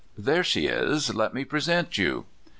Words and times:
There 0.17 0.43
she 0.43 0.65
is; 0.65 1.13
let 1.13 1.31
me 1.31 1.45
present 1.45 1.95
you." 1.99 2.25